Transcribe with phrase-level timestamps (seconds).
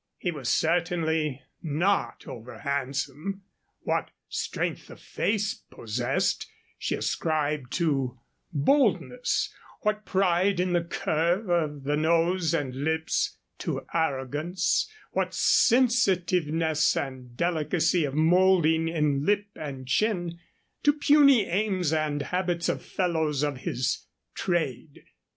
[0.17, 3.43] He was certainly not over handsome.
[3.81, 8.17] What strength the face possessed she ascribed to
[8.51, 16.97] boldness; what pride in the curve of the nose and lips to arrogance; what sensitiveness
[16.97, 20.39] and delicacy of molding in lip and chin
[20.81, 25.03] to puny aims and habits of fellows of his trade.